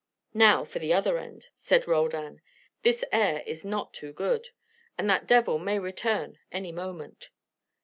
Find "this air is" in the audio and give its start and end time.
2.81-3.63